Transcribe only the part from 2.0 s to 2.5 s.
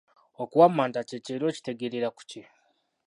ku ki?